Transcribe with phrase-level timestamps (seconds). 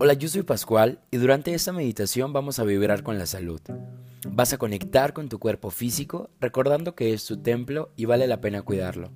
[0.00, 3.60] Hola, yo soy Pascual y durante esta meditación vamos a vibrar con la salud.
[4.28, 8.40] Vas a conectar con tu cuerpo físico recordando que es tu templo y vale la
[8.40, 9.12] pena cuidarlo.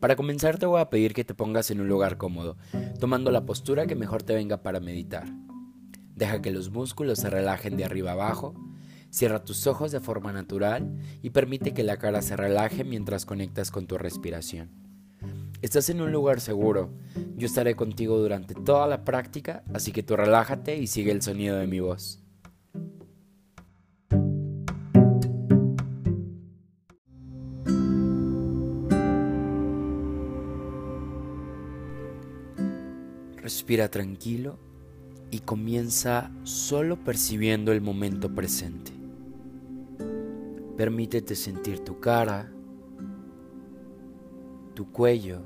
[0.00, 2.56] Para comenzar te voy a pedir que te pongas en un lugar cómodo,
[2.98, 5.26] tomando la postura que mejor te venga para meditar.
[6.16, 8.54] Deja que los músculos se relajen de arriba abajo,
[9.10, 10.90] cierra tus ojos de forma natural
[11.20, 14.87] y permite que la cara se relaje mientras conectas con tu respiración.
[15.60, 16.90] Estás en un lugar seguro.
[17.36, 21.56] Yo estaré contigo durante toda la práctica, así que tú relájate y sigue el sonido
[21.56, 22.22] de mi voz.
[33.42, 34.58] Respira tranquilo
[35.32, 38.92] y comienza solo percibiendo el momento presente.
[40.76, 42.52] Permítete sentir tu cara,
[44.78, 45.40] tu cuello,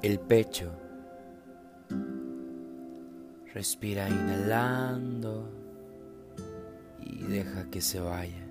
[0.00, 0.72] el pecho.
[3.52, 5.50] Respira inhalando
[7.02, 8.48] y deja que se vaya.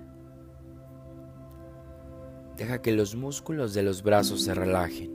[2.56, 5.10] Deja que los músculos de los brazos se relajen.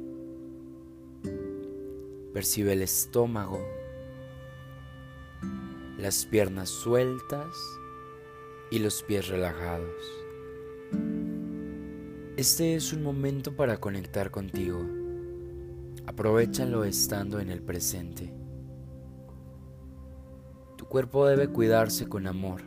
[2.33, 3.61] Percibe el estómago,
[5.97, 7.55] las piernas sueltas
[8.71, 10.20] y los pies relajados.
[12.41, 14.79] Este es un momento para conectar contigo.
[16.07, 18.33] Aprovechalo estando en el presente.
[20.75, 22.63] Tu cuerpo debe cuidarse con amor.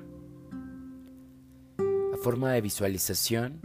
[2.13, 3.59] A forma de visualización,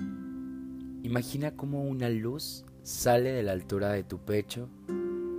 [1.04, 4.68] imagina cómo una luz sale de la altura de tu pecho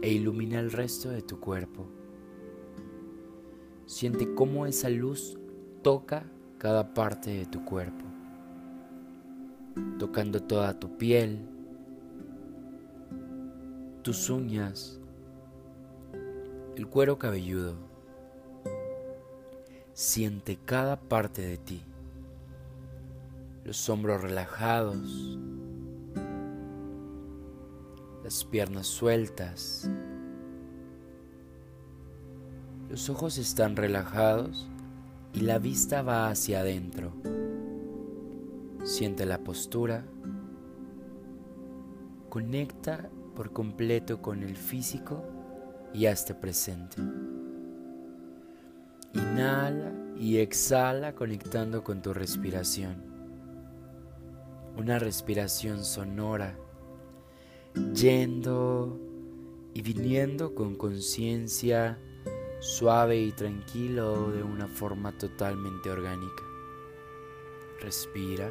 [0.03, 1.89] e ilumina el resto de tu cuerpo.
[3.87, 5.37] Siente cómo esa luz
[5.83, 8.10] toca cada parte de tu cuerpo
[9.99, 11.39] tocando toda tu piel,
[14.03, 14.99] tus uñas,
[16.77, 17.75] el cuero cabelludo.
[19.93, 21.83] Siente cada parte de ti,
[23.65, 25.39] los hombros relajados,
[28.25, 29.91] las piernas sueltas,
[32.89, 34.67] los ojos están relajados
[35.33, 37.13] y la vista va hacia adentro.
[38.83, 40.05] Siente la postura.
[42.29, 45.25] Conecta por completo con el físico
[45.93, 46.97] y hazte presente.
[49.13, 53.05] Inhala y exhala conectando con tu respiración.
[54.77, 56.57] Una respiración sonora,
[57.95, 58.99] yendo
[59.75, 61.99] y viniendo con conciencia
[62.61, 66.43] suave y tranquilo de una forma totalmente orgánica.
[67.81, 68.51] Respira.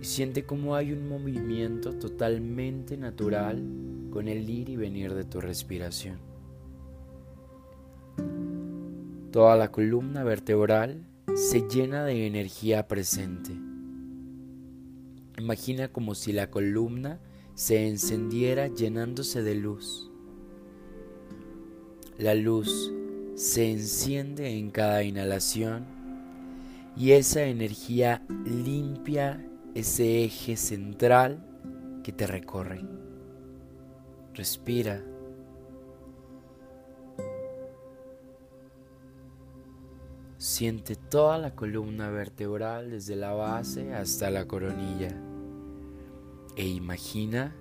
[0.00, 3.62] Y siente como hay un movimiento totalmente natural
[4.10, 6.18] con el ir y venir de tu respiración.
[9.30, 13.52] Toda la columna vertebral se llena de energía presente.
[15.38, 17.20] Imagina como si la columna
[17.54, 20.10] se encendiera llenándose de luz.
[22.18, 22.92] La luz
[23.36, 25.86] se enciende en cada inhalación
[26.96, 31.44] y esa energía limpia ese eje central
[32.02, 32.84] que te recorre.
[34.34, 35.02] Respira.
[40.38, 45.14] Siente toda la columna vertebral desde la base hasta la coronilla
[46.56, 47.54] e imagina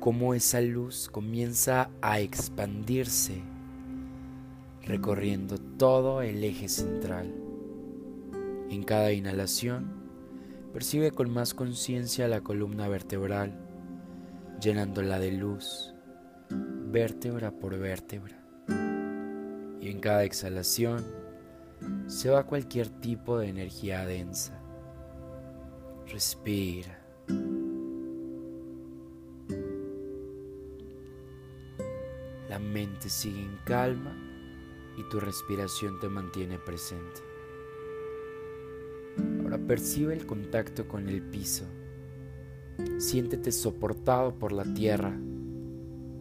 [0.00, 3.42] cómo esa luz comienza a expandirse
[4.82, 7.39] recorriendo todo el eje central.
[8.70, 9.90] En cada inhalación,
[10.72, 13.58] percibe con más conciencia la columna vertebral,
[14.60, 15.92] llenándola de luz,
[16.48, 18.40] vértebra por vértebra.
[19.80, 21.04] Y en cada exhalación,
[22.06, 24.62] se va cualquier tipo de energía densa.
[26.06, 26.96] Respira.
[32.48, 34.16] La mente sigue en calma
[34.96, 37.29] y tu respiración te mantiene presente.
[39.70, 41.64] Percibe el contacto con el piso.
[42.98, 45.16] Siéntete soportado por la tierra,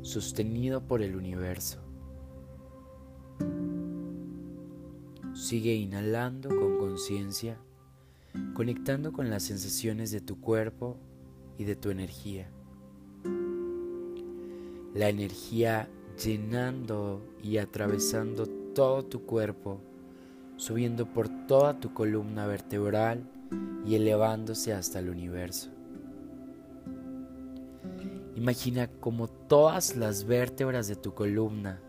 [0.03, 1.79] sostenido por el universo.
[5.33, 7.57] Sigue inhalando con conciencia,
[8.53, 10.97] conectando con las sensaciones de tu cuerpo
[11.57, 12.51] y de tu energía.
[14.93, 15.89] La energía
[16.23, 19.81] llenando y atravesando todo tu cuerpo,
[20.55, 23.27] subiendo por toda tu columna vertebral
[23.85, 25.71] y elevándose hasta el universo.
[28.35, 31.81] Imagina como todas las vértebras de tu columna,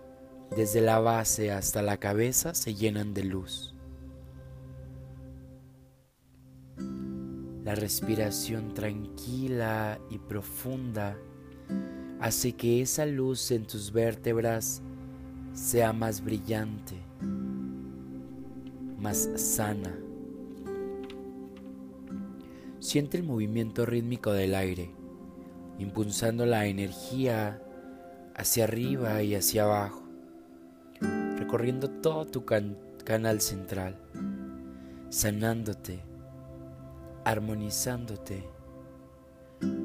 [0.57, 3.75] desde la base hasta la cabeza, se llenan de luz.
[7.65, 11.17] La respiración tranquila y profunda
[12.19, 14.83] hace que esa luz en tus vértebras
[15.53, 16.97] sea más brillante,
[18.99, 19.97] más sana.
[22.81, 24.91] Siente el movimiento rítmico del aire,
[25.79, 27.63] impulsando la energía
[28.35, 30.03] hacia arriba y hacia abajo,
[31.37, 33.97] recorriendo todo tu canal central,
[35.11, 36.01] sanándote,
[37.27, 38.49] armonizándote,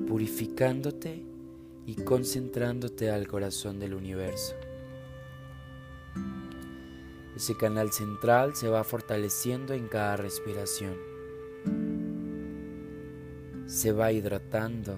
[0.08, 1.22] purificándote
[1.86, 4.56] y concentrándote al corazón del universo.
[7.36, 11.15] Ese canal central se va fortaleciendo en cada respiración.
[13.86, 14.98] Se va hidratando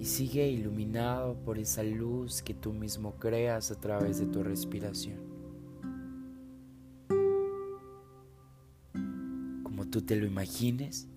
[0.00, 5.18] y sigue iluminado por esa luz que tú mismo creas a través de tu respiración.
[9.64, 11.08] Como tú te lo imagines,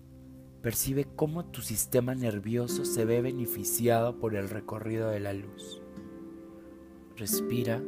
[0.60, 5.80] percibe cómo tu sistema nervioso se ve beneficiado por el recorrido de la luz.
[7.16, 7.80] Respira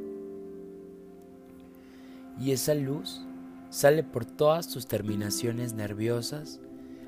[2.41, 3.27] y esa luz
[3.73, 6.61] sale por todas tus terminaciones nerviosas,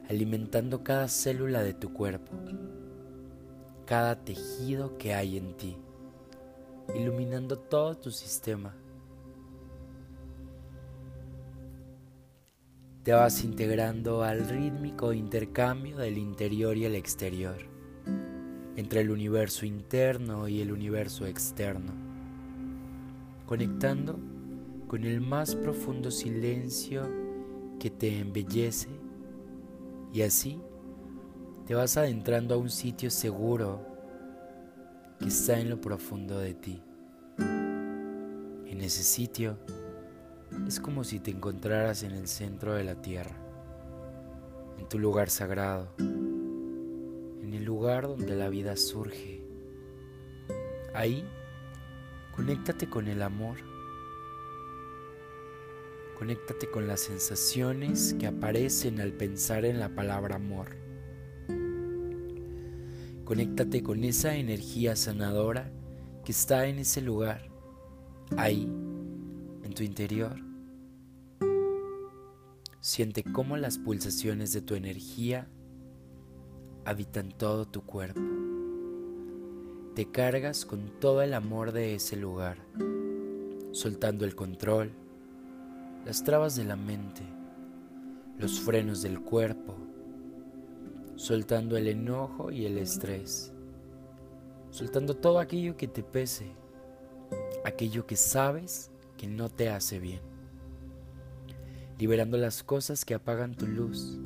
[0.08, 2.32] alimentando cada célula de tu cuerpo,
[3.84, 5.76] cada tejido que hay en ti,
[6.94, 8.74] iluminando todo tu sistema.
[13.02, 17.58] Te vas integrando al rítmico intercambio del interior y el exterior,
[18.76, 21.92] entre el universo interno y el universo externo,
[23.44, 24.33] conectando
[24.94, 27.10] con el más profundo silencio
[27.80, 28.90] que te embellece
[30.12, 30.60] y así
[31.66, 33.84] te vas adentrando a un sitio seguro
[35.18, 36.80] que está en lo profundo de ti.
[37.38, 39.58] En ese sitio
[40.68, 43.34] es como si te encontraras en el centro de la tierra,
[44.78, 49.44] en tu lugar sagrado, en el lugar donde la vida surge.
[50.94, 51.24] Ahí,
[52.36, 53.73] conéctate con el amor
[56.24, 60.68] Conéctate con las sensaciones que aparecen al pensar en la palabra amor.
[63.26, 65.70] Conéctate con esa energía sanadora
[66.24, 67.50] que está en ese lugar,
[68.38, 70.36] ahí, en tu interior.
[72.80, 75.46] Siente cómo las pulsaciones de tu energía
[76.86, 78.22] habitan todo tu cuerpo.
[79.94, 82.56] Te cargas con todo el amor de ese lugar,
[83.72, 85.03] soltando el control,
[86.04, 87.22] las trabas de la mente,
[88.38, 89.74] los frenos del cuerpo,
[91.16, 93.52] soltando el enojo y el estrés,
[94.70, 96.52] soltando todo aquello que te pese,
[97.64, 100.20] aquello que sabes que no te hace bien,
[101.98, 104.18] liberando las cosas que apagan tu luz,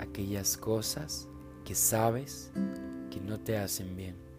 [0.00, 1.28] aquellas cosas
[1.64, 2.50] que sabes
[3.12, 4.29] que no te hacen bien.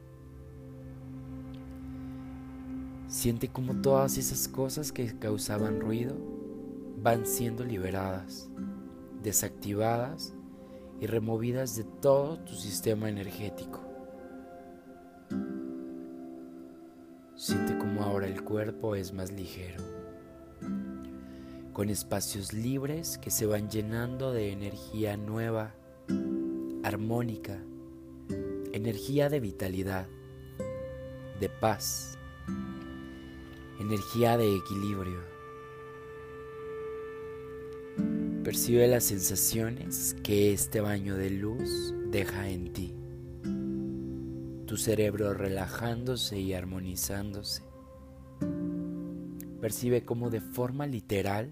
[3.11, 6.15] Siente como todas esas cosas que causaban ruido
[6.95, 8.49] van siendo liberadas,
[9.21, 10.33] desactivadas
[11.01, 13.81] y removidas de todo tu sistema energético.
[17.35, 19.83] Siente como ahora el cuerpo es más ligero,
[21.73, 25.75] con espacios libres que se van llenando de energía nueva,
[26.81, 27.61] armónica,
[28.71, 30.07] energía de vitalidad,
[31.41, 32.17] de paz
[33.81, 35.19] energía de equilibrio.
[38.43, 42.95] Percibe las sensaciones que este baño de luz deja en ti.
[44.65, 47.63] Tu cerebro relajándose y armonizándose.
[49.59, 51.49] Percibe cómo de forma literal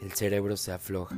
[0.00, 1.16] el cerebro se afloja.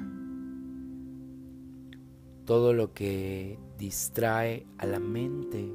[2.44, 5.70] Todo lo que distrae a la mente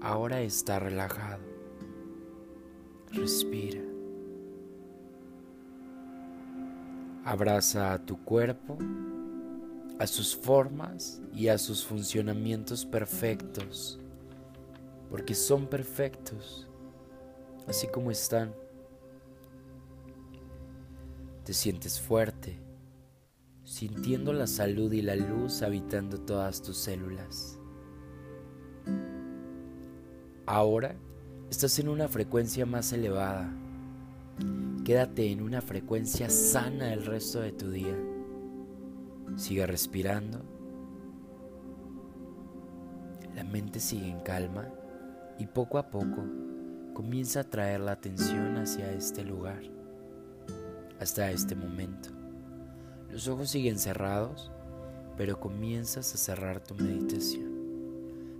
[0.00, 1.42] ahora está relajado.
[3.12, 3.80] Respira.
[7.28, 8.78] Abraza a tu cuerpo,
[9.98, 14.00] a sus formas y a sus funcionamientos perfectos,
[15.10, 16.66] porque son perfectos,
[17.66, 18.54] así como están.
[21.44, 22.58] Te sientes fuerte,
[23.62, 27.58] sintiendo la salud y la luz habitando todas tus células.
[30.46, 30.96] Ahora
[31.50, 33.52] estás en una frecuencia más elevada
[34.88, 37.94] Quédate en una frecuencia sana el resto de tu día.
[39.36, 40.40] Sigue respirando
[43.34, 44.72] La mente sigue en calma
[45.38, 46.24] y poco a poco
[46.94, 49.60] comienza a traer la atención hacia este lugar,
[50.98, 52.08] hasta este momento.
[53.10, 54.50] Los ojos siguen cerrados,
[55.18, 57.52] pero comienzas a cerrar tu meditación.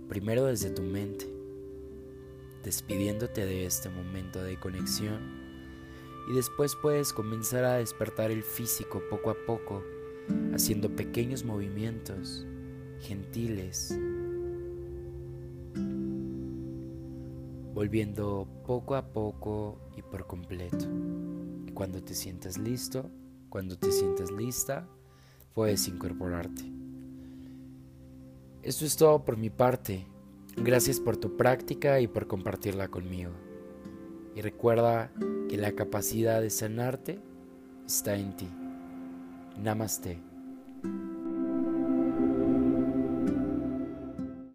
[0.07, 1.31] Primero desde tu mente,
[2.63, 5.38] despidiéndote de este momento de conexión
[6.29, 9.83] y después puedes comenzar a despertar el físico poco a poco,
[10.53, 12.45] haciendo pequeños movimientos
[13.01, 13.97] gentiles
[17.79, 20.85] volviendo poco a poco y por completo.
[21.65, 23.09] Y cuando te sientas listo,
[23.47, 24.85] cuando te sientas lista,
[25.53, 26.63] puedes incorporarte.
[28.63, 30.05] Esto es todo por mi parte.
[30.57, 33.31] Gracias por tu práctica y por compartirla conmigo.
[34.35, 35.11] Y recuerda
[35.49, 37.19] que la capacidad de sanarte
[37.85, 38.47] está en ti.
[39.61, 40.28] Namaste.